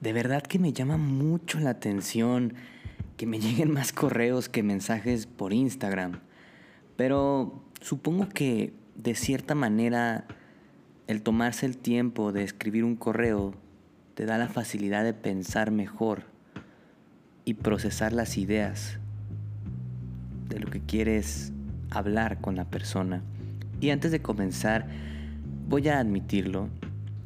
De 0.00 0.12
verdad 0.12 0.42
que 0.42 0.58
me 0.58 0.72
llama 0.72 0.96
mucho 0.96 1.58
la 1.58 1.70
atención 1.70 2.54
que 3.16 3.26
me 3.26 3.40
lleguen 3.40 3.70
más 3.70 3.92
correos 3.92 4.48
que 4.48 4.62
mensajes 4.62 5.26
por 5.26 5.52
Instagram. 5.52 6.20
Pero 6.96 7.62
supongo 7.80 8.28
que 8.28 8.72
de 8.96 9.14
cierta 9.14 9.54
manera 9.54 10.26
el 11.06 11.22
tomarse 11.22 11.66
el 11.66 11.78
tiempo 11.78 12.32
de 12.32 12.42
escribir 12.42 12.84
un 12.84 12.96
correo 12.96 13.54
te 14.14 14.26
da 14.26 14.36
la 14.36 14.48
facilidad 14.48 15.04
de 15.04 15.14
pensar 15.14 15.70
mejor 15.70 16.24
y 17.44 17.54
procesar 17.54 18.12
las 18.12 18.36
ideas 18.36 18.98
de 20.48 20.58
lo 20.58 20.68
que 20.70 20.80
quieres 20.80 21.52
hablar 21.90 22.40
con 22.40 22.56
la 22.56 22.64
persona. 22.64 23.22
Y 23.80 23.90
antes 23.90 24.10
de 24.10 24.20
comenzar, 24.20 24.88
voy 25.68 25.88
a 25.88 26.00
admitirlo, 26.00 26.68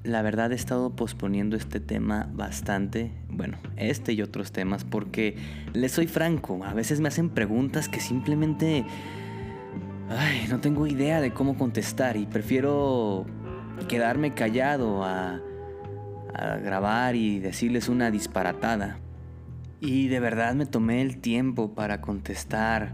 la 0.05 0.22
verdad 0.22 0.53
he 0.53 0.56
estado 0.56 0.97
posponiendo 0.97 1.56
este 1.56 1.78
tema 1.78 2.28
bastante, 2.33 3.12
bueno, 3.28 3.58
este 3.77 4.12
y 4.12 4.22
otros 4.22 4.53
temas, 4.53 4.84
porque 4.84 5.36
les 5.72 5.92
soy 5.92 6.06
franco, 6.06 6.64
a 6.64 6.75
veces 6.75 7.00
me 7.00 7.08
hacen 7.08 7.31
preguntas 7.31 7.89
que 7.89 8.00
simplemente... 8.00 8.84
Ay, 10.08 10.47
no 10.50 10.61
tengo 10.61 10.86
idea 10.86 11.20
de 11.23 11.33
cómo 11.33 11.56
contestar 11.56 12.19
y 12.19 12.27
prefiero 12.27 13.25
quedarme 13.89 14.33
callado 14.33 15.05
a, 15.05 15.41
a 16.34 16.56
grabar 16.56 17.17
y 17.17 17.39
decirles 17.39 17.89
una 17.89 18.11
disparatada. 18.11 18.98
Y 19.80 20.08
de 20.08 20.20
verdad 20.20 20.55
me 20.55 20.67
tomé 20.67 21.00
el 21.00 21.19
tiempo 21.19 21.75
para 21.75 22.03
contestar 22.03 22.92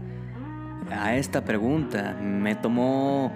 a 0.91 1.15
esta 1.15 1.43
pregunta. 1.43 2.13
Me 2.21 2.55
tomó 2.55 3.33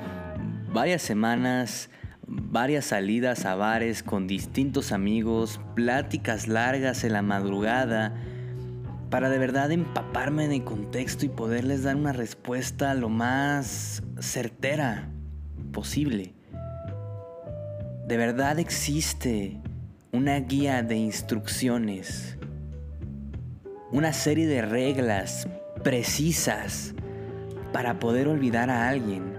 varias 0.71 1.01
semanas 1.01 1.89
varias 2.27 2.85
salidas 2.85 3.45
a 3.45 3.55
bares 3.55 4.03
con 4.03 4.27
distintos 4.27 4.91
amigos, 4.91 5.59
pláticas 5.75 6.47
largas 6.47 7.03
en 7.03 7.13
la 7.13 7.21
madrugada, 7.21 8.13
para 9.09 9.29
de 9.29 9.37
verdad 9.37 9.71
empaparme 9.71 10.45
el 10.45 10.63
contexto 10.63 11.25
y 11.25 11.29
poderles 11.29 11.83
dar 11.83 11.95
una 11.95 12.13
respuesta 12.13 12.93
lo 12.95 13.09
más 13.09 14.01
certera 14.19 15.09
posible. 15.71 16.33
De 18.07 18.17
verdad 18.17 18.59
existe 18.59 19.61
una 20.11 20.39
guía 20.39 20.83
de 20.83 20.95
instrucciones, 20.95 22.37
una 23.91 24.13
serie 24.13 24.47
de 24.47 24.61
reglas 24.61 25.47
precisas 25.83 26.93
para 27.71 27.99
poder 27.99 28.27
olvidar 28.27 28.69
a 28.69 28.89
alguien 28.89 29.32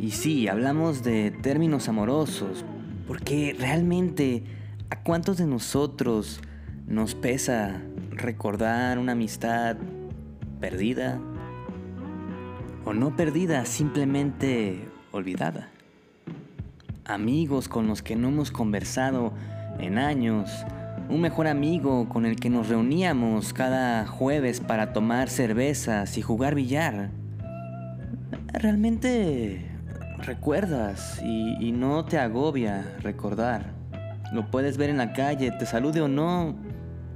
y 0.00 0.12
sí, 0.12 0.46
hablamos 0.46 1.02
de 1.02 1.30
términos 1.30 1.88
amorosos, 1.88 2.64
porque 3.06 3.56
realmente 3.58 4.44
a 4.90 5.02
cuántos 5.02 5.38
de 5.38 5.46
nosotros 5.46 6.40
nos 6.86 7.14
pesa 7.14 7.82
recordar 8.10 8.98
una 8.98 9.12
amistad 9.12 9.76
perdida 10.60 11.20
o 12.84 12.94
no 12.94 13.16
perdida, 13.16 13.64
simplemente 13.64 14.88
olvidada. 15.10 15.68
Amigos 17.04 17.68
con 17.68 17.88
los 17.88 18.02
que 18.02 18.14
no 18.14 18.28
hemos 18.28 18.50
conversado 18.50 19.32
en 19.80 19.98
años, 19.98 20.50
un 21.08 21.20
mejor 21.20 21.48
amigo 21.48 22.08
con 22.08 22.24
el 22.24 22.36
que 22.36 22.50
nos 22.50 22.68
reuníamos 22.68 23.52
cada 23.52 24.06
jueves 24.06 24.60
para 24.60 24.92
tomar 24.92 25.28
cervezas 25.28 26.18
y 26.18 26.22
jugar 26.22 26.54
billar. 26.54 27.10
Realmente 28.52 29.67
recuerdas 30.22 31.20
y, 31.22 31.72
no 31.72 32.04
te 32.04 32.18
agobia 32.18 32.96
recordar. 33.02 33.72
Lo 34.32 34.50
puedes 34.50 34.76
ver 34.76 34.90
en 34.90 34.98
la 34.98 35.12
calle, 35.12 35.50
te 35.52 35.66
salude 35.66 36.00
o 36.00 36.08
no, 36.08 36.56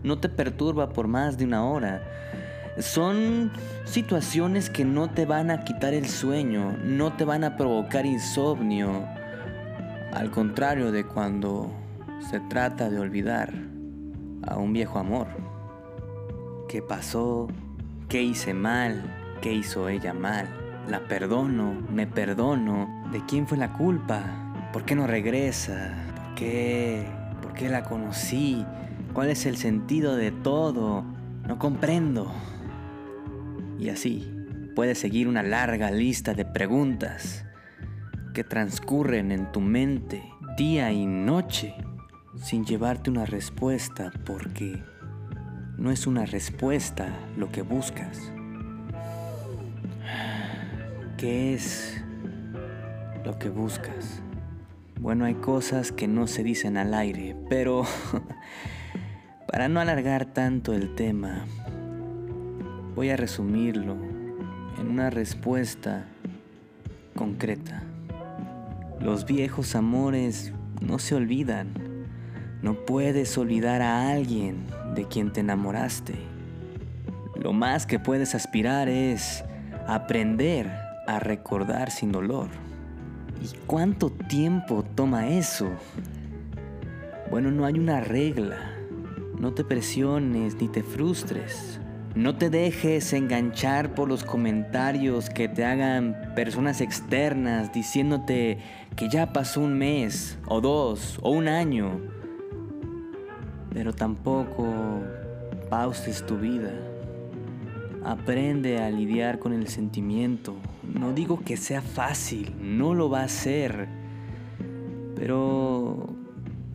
no 0.02 0.18
te 0.18 0.28
perturba 0.28 0.90
por 0.90 1.08
más 1.08 1.36
de 1.36 1.44
una 1.44 1.64
hora. 1.64 2.02
Son 2.78 3.50
situaciones 3.84 4.70
que 4.70 4.84
no 4.84 5.10
te 5.10 5.26
van 5.26 5.50
a 5.50 5.64
quitar 5.64 5.92
el 5.92 6.08
sueño, 6.08 6.76
no 6.84 7.12
te 7.12 7.24
van 7.24 7.44
a 7.44 7.56
provocar 7.56 8.06
insomnio. 8.06 9.04
Al 10.12 10.30
contrario 10.30 10.90
de 10.92 11.04
cuando 11.04 11.70
se 12.30 12.40
trata 12.40 12.88
de 12.88 12.98
olvidar 12.98 13.52
a 14.46 14.56
un 14.56 14.72
viejo 14.72 14.98
amor. 14.98 15.26
¿Qué 16.68 16.80
pasó? 16.80 17.48
¿Qué 18.08 18.22
hice 18.22 18.54
mal? 18.54 19.02
¿Qué 19.40 19.52
hizo 19.52 19.88
ella 19.88 20.14
mal? 20.14 20.61
La 20.88 21.00
perdono, 21.06 21.74
me 21.92 22.06
perdono. 22.06 23.08
¿De 23.12 23.24
quién 23.24 23.46
fue 23.46 23.56
la 23.56 23.72
culpa? 23.72 24.70
¿Por 24.72 24.84
qué 24.84 24.94
no 24.94 25.06
regresa? 25.06 25.94
¿Por 26.16 26.34
qué? 26.34 27.06
¿Por 27.40 27.52
qué 27.52 27.68
la 27.68 27.84
conocí? 27.84 28.64
¿Cuál 29.12 29.30
es 29.30 29.46
el 29.46 29.56
sentido 29.56 30.16
de 30.16 30.32
todo? 30.32 31.04
No 31.46 31.58
comprendo. 31.58 32.32
Y 33.78 33.90
así 33.90 34.28
puedes 34.74 34.98
seguir 34.98 35.28
una 35.28 35.42
larga 35.42 35.90
lista 35.90 36.34
de 36.34 36.44
preguntas 36.44 37.44
que 38.34 38.42
transcurren 38.42 39.30
en 39.30 39.52
tu 39.52 39.60
mente 39.60 40.22
día 40.56 40.90
y 40.90 41.06
noche 41.06 41.74
sin 42.36 42.64
llevarte 42.64 43.10
una 43.10 43.26
respuesta 43.26 44.10
porque 44.24 44.82
no 45.76 45.90
es 45.90 46.06
una 46.06 46.24
respuesta 46.24 47.08
lo 47.36 47.50
que 47.50 47.62
buscas. 47.62 48.32
¿Qué 51.22 51.54
es 51.54 52.02
lo 53.24 53.38
que 53.38 53.48
buscas? 53.48 54.20
Bueno, 54.98 55.24
hay 55.24 55.34
cosas 55.34 55.92
que 55.92 56.08
no 56.08 56.26
se 56.26 56.42
dicen 56.42 56.76
al 56.76 56.94
aire, 56.94 57.36
pero 57.48 57.84
para 59.46 59.68
no 59.68 59.78
alargar 59.78 60.24
tanto 60.24 60.72
el 60.72 60.96
tema, 60.96 61.44
voy 62.96 63.10
a 63.10 63.16
resumirlo 63.16 63.96
en 64.80 64.88
una 64.88 65.10
respuesta 65.10 66.06
concreta. 67.14 67.84
Los 69.00 69.24
viejos 69.24 69.76
amores 69.76 70.52
no 70.80 70.98
se 70.98 71.14
olvidan. 71.14 71.68
No 72.62 72.84
puedes 72.84 73.38
olvidar 73.38 73.80
a 73.80 74.10
alguien 74.10 74.66
de 74.96 75.06
quien 75.06 75.32
te 75.32 75.38
enamoraste. 75.38 76.14
Lo 77.40 77.52
más 77.52 77.86
que 77.86 78.00
puedes 78.00 78.34
aspirar 78.34 78.88
es 78.88 79.44
aprender 79.86 80.81
a 81.06 81.18
recordar 81.18 81.90
sin 81.90 82.12
dolor. 82.12 82.48
¿Y 83.42 83.56
cuánto 83.66 84.10
tiempo 84.10 84.84
toma 84.94 85.28
eso? 85.28 85.70
Bueno, 87.30 87.50
no 87.50 87.64
hay 87.64 87.78
una 87.78 88.00
regla. 88.00 88.72
No 89.38 89.52
te 89.52 89.64
presiones 89.64 90.56
ni 90.60 90.68
te 90.68 90.82
frustres. 90.82 91.80
No 92.14 92.36
te 92.36 92.50
dejes 92.50 93.12
enganchar 93.14 93.94
por 93.94 94.06
los 94.06 94.22
comentarios 94.22 95.30
que 95.30 95.48
te 95.48 95.64
hagan 95.64 96.34
personas 96.36 96.82
externas 96.82 97.72
diciéndote 97.72 98.58
que 98.96 99.08
ya 99.08 99.32
pasó 99.32 99.62
un 99.62 99.78
mes 99.78 100.38
o 100.46 100.60
dos 100.60 101.18
o 101.22 101.30
un 101.30 101.48
año. 101.48 102.00
Pero 103.72 103.94
tampoco 103.94 105.00
pauses 105.70 106.24
tu 106.26 106.36
vida. 106.36 106.91
Aprende 108.04 108.78
a 108.78 108.90
lidiar 108.90 109.38
con 109.38 109.52
el 109.52 109.68
sentimiento. 109.68 110.56
No 110.82 111.12
digo 111.12 111.40
que 111.44 111.56
sea 111.56 111.82
fácil, 111.82 112.52
no 112.60 112.94
lo 112.94 113.08
va 113.08 113.22
a 113.22 113.28
ser. 113.28 113.88
Pero 115.14 116.08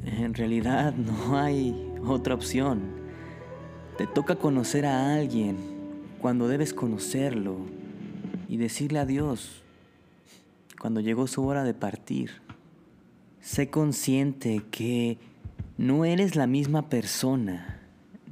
en 0.06 0.33
realidad 0.33 0.94
no 0.95 1.38
hay 1.38 1.75
otra 2.06 2.33
opción. 2.33 2.81
Te 3.97 4.07
toca 4.07 4.35
conocer 4.35 4.85
a 4.85 5.15
alguien 5.15 5.57
cuando 6.21 6.47
debes 6.47 6.74
conocerlo 6.74 7.57
y 8.47 8.57
decirle 8.57 9.00
adiós 9.00 9.63
cuando 10.79 11.01
llegó 11.01 11.27
su 11.27 11.45
hora 11.45 11.63
de 11.63 11.74
partir. 11.74 12.41
Sé 13.41 13.69
consciente 13.69 14.63
que 14.71 15.18
no 15.77 16.06
eres 16.06 16.35
la 16.35 16.47
misma 16.47 16.89
persona 16.89 17.76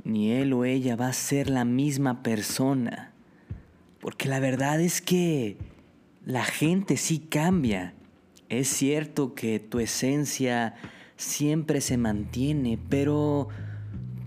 ni 0.06 0.32
él 0.32 0.54
o 0.54 0.64
ella 0.64 0.96
va 0.96 1.08
a 1.08 1.14
ser 1.14 1.50
la 1.50 1.66
misma 1.66 2.24
persona. 2.24 3.12
Porque 4.00 4.30
la 4.30 4.40
verdad 4.40 4.80
es 4.80 5.02
que 5.02 5.58
la 6.24 6.46
gente 6.46 6.96
sí 6.96 7.20
cambia. 7.20 7.94
Es 8.48 8.68
cierto 8.68 9.34
que 9.34 9.60
tu 9.60 9.80
esencia 9.80 10.76
siempre 11.18 11.82
se 11.82 11.98
mantiene, 11.98 12.78
pero 12.88 13.50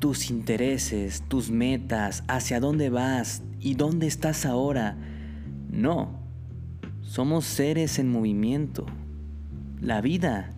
tus 0.01 0.31
intereses, 0.31 1.23
tus 1.29 1.51
metas, 1.51 2.25
hacia 2.27 2.59
dónde 2.59 2.91
vas 2.91 3.43
y 3.61 3.75
dónde 3.75 4.09
estás 4.09 4.47
ahora, 4.47 4.97
no. 5.71 6.19
Somos 7.03 7.45
seres 7.45 8.01
en 8.01 8.11
movimiento. 8.11 8.85
La 9.81 10.01
vida, 10.01 10.55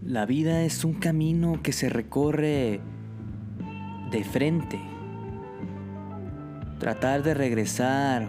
la 0.00 0.26
vida 0.26 0.62
es 0.62 0.84
un 0.84 0.94
camino 0.94 1.60
que 1.60 1.72
se 1.72 1.88
recorre 1.88 2.80
de 4.10 4.24
frente. 4.24 4.80
Tratar 6.78 7.22
de 7.22 7.34
regresar 7.34 8.28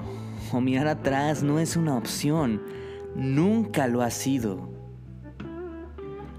o 0.52 0.60
mirar 0.60 0.88
atrás 0.88 1.44
no 1.44 1.60
es 1.60 1.76
una 1.76 1.96
opción. 1.96 2.62
Nunca 3.16 3.88
lo 3.88 4.02
ha 4.02 4.10
sido. 4.10 4.70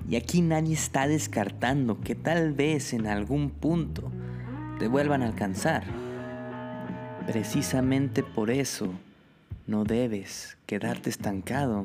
Y 0.08 0.16
aquí 0.16 0.42
nadie 0.42 0.74
está 0.74 1.06
descartando 1.06 2.00
que 2.00 2.14
tal 2.14 2.52
vez 2.52 2.92
en 2.92 3.06
algún 3.06 3.50
punto 3.50 4.10
te 4.78 4.88
vuelvan 4.88 5.22
a 5.22 5.26
alcanzar. 5.26 5.84
Precisamente 7.26 8.24
por 8.24 8.50
eso 8.50 8.92
no 9.66 9.84
debes 9.84 10.58
quedarte 10.66 11.10
estancado. 11.10 11.84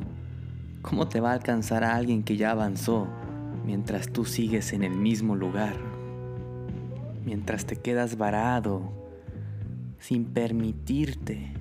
¿Cómo 0.82 1.08
te 1.08 1.20
va 1.20 1.32
a 1.32 1.34
alcanzar 1.34 1.84
a 1.84 1.96
alguien 1.96 2.24
que 2.24 2.36
ya 2.36 2.52
avanzó 2.52 3.08
mientras 3.64 4.12
tú 4.12 4.26
sigues 4.26 4.74
en 4.74 4.84
el 4.84 4.96
mismo 4.96 5.36
lugar? 5.36 5.95
Mientras 7.26 7.66
te 7.66 7.76
quedas 7.76 8.18
varado 8.18 8.94
sin 9.98 10.26
permitirte 10.26 11.54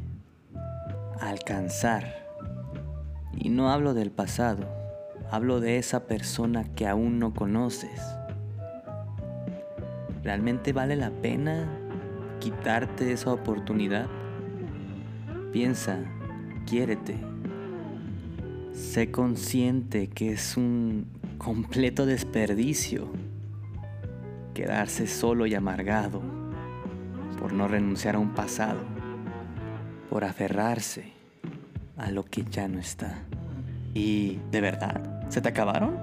alcanzar. 1.19 2.26
Y 3.32 3.49
no 3.49 3.70
hablo 3.70 3.94
del 3.94 4.11
pasado, 4.11 4.66
hablo 5.31 5.61
de 5.61 5.78
esa 5.78 6.06
persona 6.06 6.64
que 6.75 6.87
aún 6.87 7.19
no 7.19 7.32
conoces. 7.32 8.02
¿Realmente 10.22 10.75
vale 10.75 10.96
la 10.96 11.11
pena 11.11 11.66
quitarte 12.40 13.11
esa 13.12 13.32
oportunidad? 13.32 14.06
Piensa, 15.50 15.99
quiérete. 16.66 17.16
Sé 18.75 19.11
consciente 19.11 20.08
que 20.08 20.32
es 20.32 20.58
un 20.58 21.06
completo 21.38 22.05
desperdicio 22.05 23.08
quedarse 24.54 25.06
solo 25.06 25.46
y 25.46 25.54
amargado 25.54 26.22
por 27.38 27.52
no 27.52 27.68
renunciar 27.68 28.14
a 28.14 28.18
un 28.18 28.30
pasado, 28.30 28.80
por 30.08 30.24
aferrarse 30.24 31.12
a 31.98 32.10
lo 32.10 32.24
que 32.24 32.44
ya 32.44 32.68
no 32.68 32.78
está. 32.78 33.18
¿Y 33.92 34.38
de 34.50 34.60
verdad? 34.60 35.28
¿Se 35.28 35.40
te 35.40 35.50
acabaron? 35.50 35.98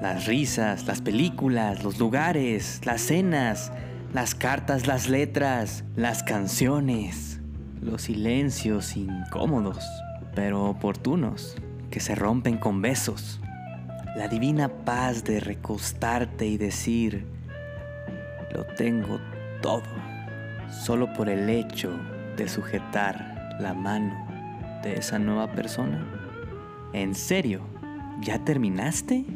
Las 0.00 0.26
risas, 0.26 0.86
las 0.86 1.00
películas, 1.00 1.82
los 1.82 1.98
lugares, 1.98 2.80
las 2.84 3.00
cenas, 3.00 3.72
las 4.12 4.34
cartas, 4.34 4.86
las 4.86 5.08
letras, 5.08 5.84
las 5.96 6.22
canciones, 6.22 7.40
los 7.82 8.02
silencios 8.02 8.96
incómodos, 8.96 9.84
pero 10.34 10.64
oportunos, 10.66 11.56
que 11.90 12.00
se 12.00 12.14
rompen 12.14 12.58
con 12.58 12.82
besos. 12.82 13.40
La 14.16 14.28
divina 14.28 14.68
paz 14.68 15.24
de 15.24 15.40
recostarte 15.40 16.46
y 16.46 16.56
decir, 16.56 17.26
lo 18.56 18.64
tengo 18.64 19.20
todo, 19.60 19.82
solo 20.70 21.12
por 21.12 21.28
el 21.28 21.50
hecho 21.50 21.92
de 22.38 22.48
sujetar 22.48 23.56
la 23.60 23.74
mano 23.74 24.26
de 24.82 24.94
esa 24.94 25.18
nueva 25.18 25.52
persona. 25.52 26.02
¿En 26.94 27.14
serio? 27.14 27.60
¿Ya 28.22 28.42
terminaste? 28.44 29.26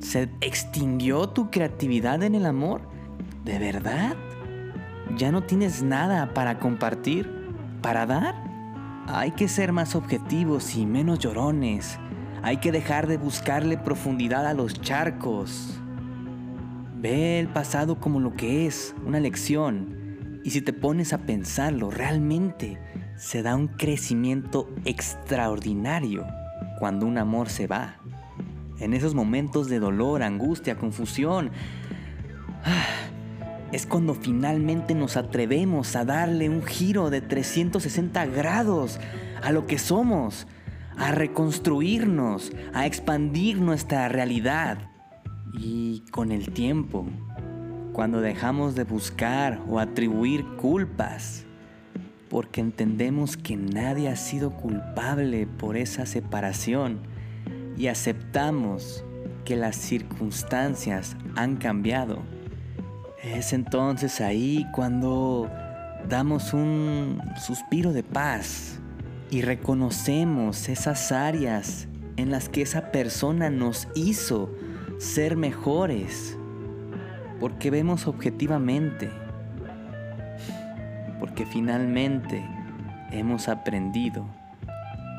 ¿Se 0.00 0.28
extinguió 0.42 1.30
tu 1.30 1.50
creatividad 1.50 2.22
en 2.22 2.34
el 2.34 2.44
amor? 2.44 2.82
¿De 3.42 3.58
verdad? 3.58 4.16
¿Ya 5.16 5.32
no 5.32 5.44
tienes 5.44 5.82
nada 5.82 6.34
para 6.34 6.58
compartir? 6.58 7.30
¿Para 7.80 8.04
dar? 8.04 8.34
Hay 9.06 9.30
que 9.30 9.48
ser 9.48 9.72
más 9.72 9.94
objetivos 9.94 10.74
y 10.76 10.84
menos 10.84 11.20
llorones. 11.20 11.98
Hay 12.42 12.58
que 12.58 12.70
dejar 12.70 13.06
de 13.06 13.16
buscarle 13.16 13.78
profundidad 13.78 14.46
a 14.46 14.52
los 14.52 14.78
charcos. 14.78 15.81
Ve 17.02 17.40
el 17.40 17.48
pasado 17.48 17.98
como 17.98 18.20
lo 18.20 18.34
que 18.34 18.68
es, 18.68 18.94
una 19.04 19.18
lección. 19.18 20.40
Y 20.44 20.50
si 20.50 20.62
te 20.62 20.72
pones 20.72 21.12
a 21.12 21.18
pensarlo, 21.18 21.90
realmente 21.90 22.78
se 23.16 23.42
da 23.42 23.56
un 23.56 23.66
crecimiento 23.66 24.68
extraordinario 24.84 26.24
cuando 26.78 27.04
un 27.06 27.18
amor 27.18 27.48
se 27.48 27.66
va. 27.66 27.96
En 28.78 28.94
esos 28.94 29.16
momentos 29.16 29.68
de 29.68 29.80
dolor, 29.80 30.22
angustia, 30.22 30.78
confusión, 30.78 31.50
ah, 32.64 32.86
es 33.72 33.84
cuando 33.84 34.14
finalmente 34.14 34.94
nos 34.94 35.16
atrevemos 35.16 35.96
a 35.96 36.04
darle 36.04 36.48
un 36.48 36.62
giro 36.62 37.10
de 37.10 37.20
360 37.20 38.26
grados 38.26 39.00
a 39.42 39.50
lo 39.50 39.66
que 39.66 39.80
somos, 39.80 40.46
a 40.96 41.10
reconstruirnos, 41.10 42.52
a 42.72 42.86
expandir 42.86 43.60
nuestra 43.60 44.08
realidad. 44.08 44.91
Y 45.52 46.00
con 46.10 46.32
el 46.32 46.52
tiempo, 46.52 47.06
cuando 47.92 48.20
dejamos 48.20 48.74
de 48.74 48.84
buscar 48.84 49.60
o 49.68 49.78
atribuir 49.78 50.44
culpas, 50.56 51.44
porque 52.30 52.62
entendemos 52.62 53.36
que 53.36 53.56
nadie 53.56 54.08
ha 54.08 54.16
sido 54.16 54.50
culpable 54.50 55.46
por 55.46 55.76
esa 55.76 56.06
separación 56.06 57.00
y 57.76 57.88
aceptamos 57.88 59.04
que 59.44 59.56
las 59.56 59.76
circunstancias 59.76 61.16
han 61.36 61.56
cambiado, 61.56 62.22
es 63.22 63.52
entonces 63.52 64.20
ahí 64.20 64.66
cuando 64.72 65.50
damos 66.08 66.54
un 66.54 67.20
suspiro 67.36 67.92
de 67.92 68.02
paz 68.02 68.80
y 69.30 69.42
reconocemos 69.42 70.68
esas 70.68 71.12
áreas 71.12 71.88
en 72.16 72.30
las 72.30 72.48
que 72.48 72.62
esa 72.62 72.90
persona 72.92 73.50
nos 73.50 73.88
hizo 73.94 74.50
ser 75.02 75.36
mejores, 75.36 76.38
porque 77.40 77.72
vemos 77.72 78.06
objetivamente, 78.06 79.10
porque 81.18 81.44
finalmente 81.44 82.40
hemos 83.10 83.48
aprendido 83.48 84.24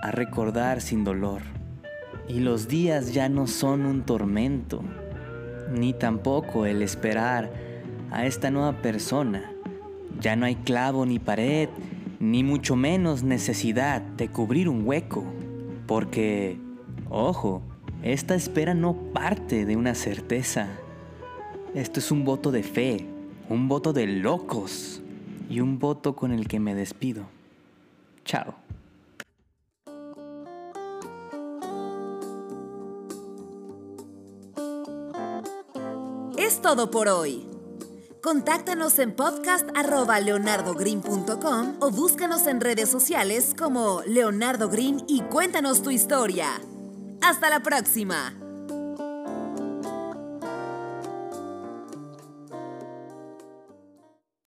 a 0.02 0.12
recordar 0.12 0.80
sin 0.80 1.04
dolor. 1.04 1.42
Y 2.30 2.40
los 2.40 2.70
días 2.70 3.14
ya 3.14 3.28
no 3.28 3.46
son 3.46 3.86
un 3.86 4.04
tormento, 4.04 4.82
ni 5.70 5.92
tampoco 5.92 6.66
el 6.66 6.82
esperar 6.82 7.52
a 8.10 8.26
esta 8.26 8.52
nueva 8.52 8.82
persona. 8.82 9.52
Ya 10.22 10.38
no 10.38 10.46
hay 10.46 10.56
clavo 10.56 11.06
ni 11.06 11.20
pared, 11.20 11.68
ni 12.22 12.42
mucho 12.46 12.78
menos 12.78 13.24
necesidad 13.24 14.02
de 14.02 14.30
cubrir 14.30 14.70
un 14.70 14.88
hueco, 14.88 15.26
porque, 15.88 16.58
ojo, 17.10 17.73
esta 18.04 18.36
espera 18.36 18.74
no 18.74 18.96
parte 19.14 19.66
de 19.66 19.78
una 19.78 19.96
certeza. 19.96 20.68
Esto 21.74 22.00
es 22.00 22.12
un 22.12 22.26
voto 22.26 22.52
de 22.52 22.64
fe, 22.64 23.08
un 23.50 23.70
voto 23.70 23.94
de 23.94 24.08
locos 24.08 25.02
y 25.50 25.62
un 25.62 25.80
voto 25.80 26.16
con 26.16 26.32
el 26.32 26.48
que 26.48 26.60
me 26.60 26.76
despido. 26.76 27.26
Chao. 28.26 28.54
Es 36.38 36.62
todo 36.62 36.92
por 36.92 37.08
hoy. 37.08 37.48
Contáctanos 38.22 39.00
en 39.00 39.16
podcast.leonardogreen.com 39.16 41.78
o 41.80 41.90
búscanos 41.92 42.46
en 42.48 42.60
redes 42.62 42.90
sociales 42.90 43.56
como 43.58 44.02
Leonardo 44.06 44.70
Green 44.70 45.04
y 45.08 45.22
cuéntanos 45.22 45.82
tu 45.82 45.90
historia. 45.90 46.62
¡Hasta 47.24 47.50
la 47.50 47.62
próxima! 47.62 48.43